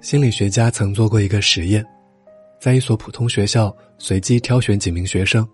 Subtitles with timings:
[0.00, 1.84] 心理学家曾做过一个实验，
[2.58, 5.46] 在一所普通学校随机挑选几名学生，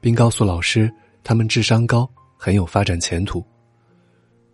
[0.00, 0.88] 并告诉老师
[1.24, 2.08] 他们智商高，
[2.38, 3.44] 很有发展前途。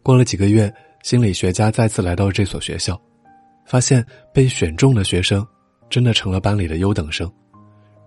[0.02, 0.72] 过了几个月，
[1.02, 2.98] 心理学家再次来到这所学校，
[3.66, 5.46] 发现被选中的学生
[5.90, 7.30] 真的成了班里的优等生，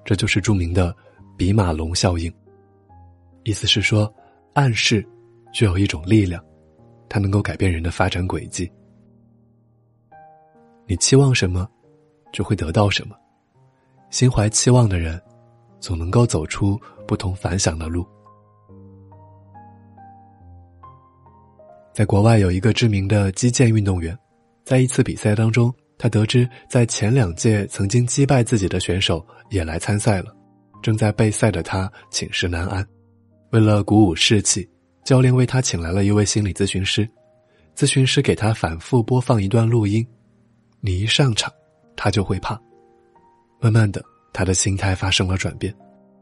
[0.03, 0.95] 这就是著名的
[1.37, 2.33] 比马龙效应。
[3.43, 4.11] 意思是说，
[4.53, 5.07] 暗示
[5.53, 6.43] 具有一种力量，
[7.07, 8.69] 它能够改变人的发展轨迹。
[10.89, 11.69] 你期望什么，
[12.33, 13.15] 就会得到什么。
[14.09, 15.21] 心怀期望的人，
[15.79, 18.03] 总能够走出不同凡响的路。
[21.93, 24.17] 在国外有一个知名的击剑运动员，
[24.63, 30.35] 在一次比赛当中，他得知在前两届曾经击败自己的选手也来参赛了。
[30.81, 32.83] 正在备赛的他寝食难安，
[33.51, 34.67] 为了鼓舞士气，
[35.03, 37.07] 教练为他请来了一位心理咨询师。
[37.75, 40.03] 咨询师给他反复播放一段录音。
[40.81, 41.51] 你一上场，
[41.95, 42.59] 他就会怕。
[43.59, 45.75] 慢慢的，他的心态发生了转变，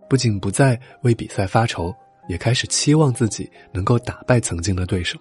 [0.10, 1.94] 不仅不再为比赛发愁，
[2.28, 5.20] 也开始期望自己能够打败曾经的对手。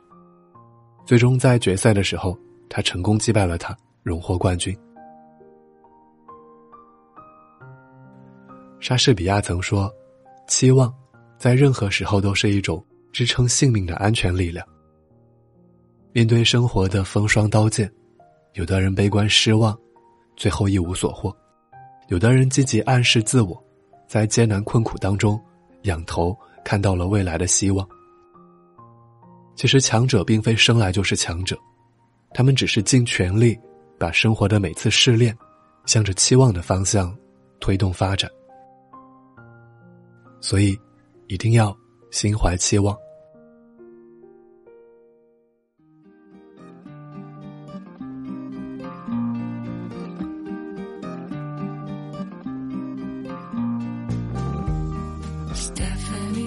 [1.05, 2.37] 最终在决赛的时候，
[2.71, 4.77] 他成功击败了他，荣获冠军。
[8.81, 9.93] 莎士比亚曾说
[10.49, 10.93] ：“期望，
[11.39, 14.67] 在任何时候都是一种支撑性命的安全力量。”
[16.13, 17.93] 面对生活的风霜刀剑。
[18.57, 19.79] 有的人悲观失望，
[20.35, 21.31] 最后一无所获；
[22.09, 23.63] 有的人积极暗示自我，
[24.09, 25.39] 在艰难困苦当中
[25.83, 27.87] 仰头看到了未来的希望。
[29.57, 31.55] 其实，强者并非生来就是强者，
[32.33, 33.59] 他们只是尽全力
[33.99, 35.37] 把生活的每次试炼，
[35.85, 37.15] 向着期望的方向
[37.61, 38.31] 推动发展。
[40.41, 40.75] 所以，
[41.27, 41.77] 一定要
[42.11, 42.97] 心怀期望。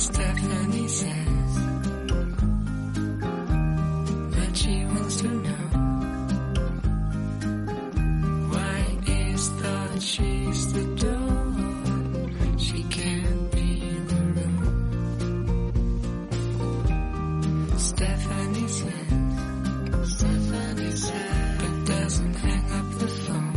[0.00, 1.54] Stephanie says
[4.34, 5.66] that she wants to know
[8.48, 11.50] why is that she's the door
[12.56, 14.56] she can't be the room.
[17.76, 19.12] Stephanie says,
[20.14, 23.54] Stephanie says, but doesn't hang up the phone.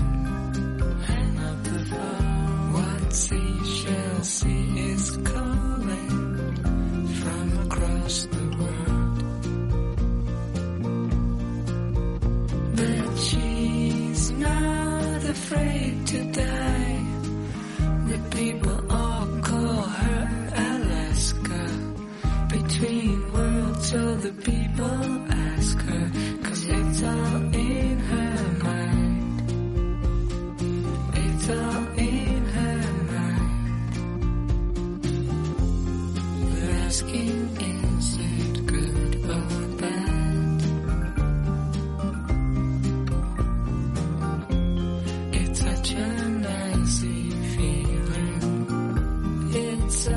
[1.08, 2.74] Hang up the phone.
[2.74, 5.43] What she shall see is coming.
[15.34, 17.00] afraid to die.
[18.12, 20.22] The people all call her
[20.70, 21.64] Alaska.
[22.56, 25.00] Between worlds, so the people
[25.52, 26.06] ask her,
[26.46, 28.36] cause it's all in her
[28.68, 29.38] mind.
[31.24, 32.13] It's all in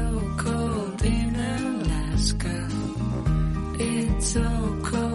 [0.06, 2.68] so cold in Alaska.
[3.78, 5.05] It's so cold.